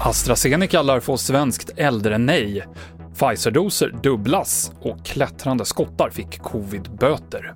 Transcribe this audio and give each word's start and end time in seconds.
AstraZeneca 0.00 0.82
lär 0.82 1.00
få 1.00 1.16
svenskt 1.16 1.70
äldre-nej. 1.76 2.64
Pfizer-doser 3.14 3.94
dubblas 4.02 4.72
och 4.80 5.04
klättrande 5.04 5.64
skottar 5.64 6.10
fick 6.10 6.40
covid-böter. 6.40 7.54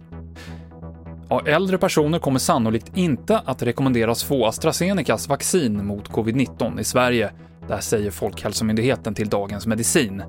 Ja, 1.29 1.43
äldre 1.47 1.79
personer 1.79 2.19
kommer 2.19 2.39
sannolikt 2.39 2.97
inte 2.97 3.39
att 3.39 3.63
rekommenderas 3.63 4.25
få 4.25 4.47
AstraZenecas 4.47 5.29
vaccin 5.29 5.87
mot 5.87 6.09
covid-19 6.09 6.81
i 6.81 6.85
Sverige. 6.85 7.31
Det 7.69 7.81
säger 7.81 8.11
Folkhälsomyndigheten 8.11 9.15
till 9.15 9.29
Dagens 9.29 9.67
Medicin. 9.67 10.23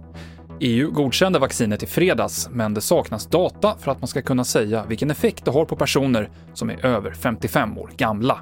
EU 0.59 0.91
godkände 0.91 1.39
vaccinet 1.39 1.83
i 1.83 1.85
fredags, 1.85 2.49
men 2.51 2.73
det 2.73 2.81
saknas 2.81 3.25
data 3.25 3.75
för 3.79 3.91
att 3.91 4.01
man 4.01 4.07
ska 4.07 4.21
kunna 4.21 4.43
säga 4.43 4.85
vilken 4.85 5.11
effekt 5.11 5.45
det 5.45 5.51
har 5.51 5.65
på 5.65 5.75
personer 5.75 6.29
som 6.53 6.69
är 6.69 6.85
över 6.85 7.11
55 7.11 7.77
år 7.77 7.91
gamla. 7.97 8.39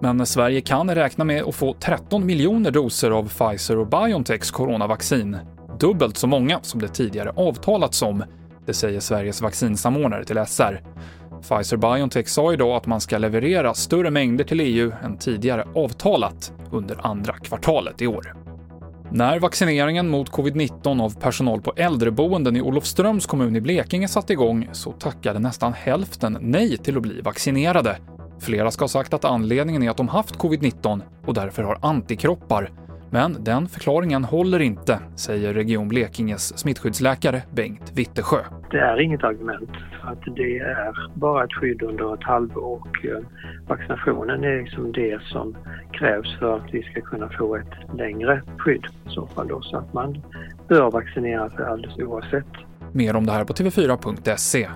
Men 0.00 0.26
Sverige 0.26 0.60
kan 0.60 0.94
räkna 0.94 1.24
med 1.24 1.42
att 1.42 1.54
få 1.54 1.74
13 1.80 2.26
miljoner 2.26 2.70
doser 2.70 3.10
av 3.10 3.28
Pfizer 3.28 3.78
och 3.78 3.86
Biontechs 3.86 4.50
coronavaccin. 4.50 5.36
Dubbelt 5.80 6.16
så 6.16 6.26
många 6.26 6.58
som 6.62 6.80
det 6.80 6.88
tidigare 6.88 7.30
avtalats 7.30 8.02
om, 8.02 8.24
det 8.66 8.74
säger 8.74 9.00
Sveriges 9.00 9.42
vaccinsamordnare 9.42 10.24
till 10.24 10.44
SR. 10.46 10.82
Pfizer-Biontech 11.42 12.26
sa 12.26 12.52
idag 12.52 12.76
att 12.76 12.86
man 12.86 13.00
ska 13.00 13.18
leverera 13.18 13.74
större 13.74 14.10
mängder 14.10 14.44
till 14.44 14.60
EU 14.60 14.92
än 15.02 15.18
tidigare 15.18 15.64
avtalat 15.74 16.52
under 16.72 17.06
andra 17.06 17.32
kvartalet 17.32 18.02
i 18.02 18.06
år. 18.06 18.43
När 19.14 19.38
vaccineringen 19.38 20.08
mot 20.08 20.30
covid-19 20.30 21.02
av 21.02 21.20
personal 21.20 21.60
på 21.60 21.72
äldreboenden 21.76 22.56
i 22.56 22.62
Olofströms 22.62 23.26
kommun 23.26 23.56
i 23.56 23.60
Blekinge 23.60 24.08
satte 24.08 24.32
igång 24.32 24.68
så 24.72 24.92
tackade 24.92 25.38
nästan 25.38 25.72
hälften 25.72 26.38
nej 26.40 26.76
till 26.76 26.96
att 26.96 27.02
bli 27.02 27.20
vaccinerade. 27.20 27.96
Flera 28.40 28.70
ska 28.70 28.82
ha 28.82 28.88
sagt 28.88 29.14
att 29.14 29.24
anledningen 29.24 29.82
är 29.82 29.90
att 29.90 29.96
de 29.96 30.08
haft 30.08 30.34
covid-19 30.34 31.02
och 31.26 31.34
därför 31.34 31.62
har 31.62 31.78
antikroppar. 31.82 32.70
Men 33.14 33.44
den 33.44 33.68
förklaringen 33.68 34.24
håller 34.24 34.60
inte, 34.60 35.00
säger 35.16 35.54
Region 35.54 35.88
Blekinges 35.88 36.58
smittskyddsläkare 36.58 37.42
Bengt 37.50 37.92
Wittesjö. 37.94 38.38
Det 38.70 38.78
är 38.78 39.00
inget 39.00 39.24
argument. 39.24 39.70
Att 40.02 40.34
det 40.36 40.58
är 40.58 41.10
bara 41.14 41.44
ett 41.44 41.52
skydd 41.52 41.82
under 41.82 42.14
ett 42.14 42.22
halvår 42.22 42.62
och 42.62 43.06
eh, 43.06 43.18
vaccinationen 43.68 44.44
är 44.44 44.62
liksom 44.62 44.92
det 44.92 45.22
som 45.22 45.56
krävs 45.92 46.38
för 46.38 46.56
att 46.56 46.74
vi 46.74 46.82
ska 46.82 47.00
kunna 47.00 47.28
få 47.38 47.56
ett 47.56 47.96
längre 47.98 48.42
skydd 48.58 48.86
i 49.06 49.10
så 49.10 49.26
fall 49.26 49.48
då. 49.48 49.62
Så 49.62 49.76
att 49.76 49.92
man 49.92 50.22
bör 50.68 50.90
vaccinera 50.90 51.50
sig 51.50 51.64
alldeles 51.64 51.98
oavsett. 51.98 52.52
Mer 52.92 53.16
om 53.16 53.26
det 53.26 53.32
här 53.32 53.44
på 53.44 53.52
tv4.se. 53.52 54.68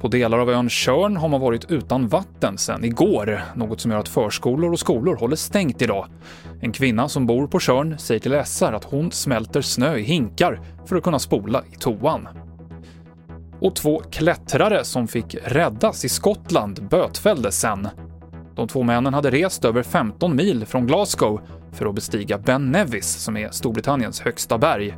På 0.00 0.08
delar 0.08 0.38
av 0.38 0.50
ön 0.50 0.68
Tjörn 0.68 1.16
har 1.16 1.28
man 1.28 1.40
varit 1.40 1.70
utan 1.70 2.08
vatten 2.08 2.58
sedan 2.58 2.84
igår, 2.84 3.42
något 3.54 3.80
som 3.80 3.90
gör 3.90 3.98
att 3.98 4.08
förskolor 4.08 4.72
och 4.72 4.78
skolor 4.78 5.16
håller 5.16 5.36
stängt 5.36 5.82
idag. 5.82 6.06
En 6.60 6.72
kvinna 6.72 7.08
som 7.08 7.26
bor 7.26 7.46
på 7.46 7.60
Tjörn 7.60 7.98
säger 7.98 8.20
till 8.20 8.42
SR 8.44 8.72
att 8.72 8.84
hon 8.84 9.12
smälter 9.12 9.60
snö 9.60 9.96
i 9.96 10.02
hinkar 10.02 10.60
för 10.86 10.96
att 10.96 11.02
kunna 11.02 11.18
spola 11.18 11.62
i 11.72 11.76
toan. 11.76 12.28
Och 13.60 13.76
två 13.76 14.02
klättrare 14.10 14.84
som 14.84 15.08
fick 15.08 15.36
räddas 15.44 16.04
i 16.04 16.08
Skottland 16.08 16.88
bötfälldes 16.90 17.60
sen. 17.60 17.88
De 18.54 18.68
två 18.68 18.82
männen 18.82 19.14
hade 19.14 19.30
rest 19.30 19.64
över 19.64 19.82
15 19.82 20.36
mil 20.36 20.66
från 20.66 20.86
Glasgow 20.86 21.40
för 21.72 21.86
att 21.86 21.94
bestiga 21.94 22.38
Ben 22.38 22.72
Nevis, 22.72 23.06
som 23.06 23.36
är 23.36 23.50
Storbritanniens 23.50 24.20
högsta 24.20 24.58
berg. 24.58 24.96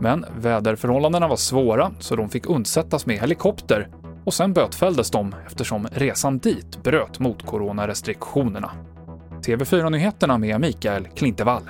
Men 0.00 0.24
väderförhållandena 0.38 1.28
var 1.28 1.36
svåra, 1.36 1.90
så 1.98 2.16
de 2.16 2.28
fick 2.28 2.46
undsättas 2.46 3.06
med 3.06 3.20
helikopter 3.20 3.88
och 4.26 4.34
sen 4.34 4.52
bötfälldes 4.52 5.10
de 5.10 5.34
eftersom 5.46 5.86
resan 5.92 6.38
dit 6.38 6.82
bröt 6.82 7.18
mot 7.18 7.46
coronarestriktionerna. 7.46 8.70
TV4-nyheterna 9.42 10.38
med 10.38 10.60
Mikael 10.60 11.08
Klintevall. 11.16 11.62